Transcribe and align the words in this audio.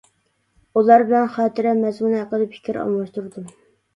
ئۇلار 0.79 1.03
بىلەن 1.09 1.27
خاتىرە 1.35 1.75
مەزمۇنى 1.81 2.19
ھەققىدە 2.21 2.47
پىكىر 2.55 2.79
ئالماشتۇردۇم. 2.85 3.53